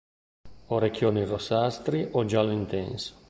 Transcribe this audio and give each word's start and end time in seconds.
Orecchioni 0.69 1.25
rossastri 1.25 2.07
o 2.13 2.25
giallo 2.25 2.51
intenso. 2.53 3.13